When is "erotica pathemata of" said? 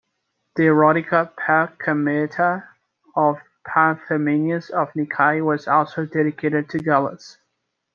0.63-3.37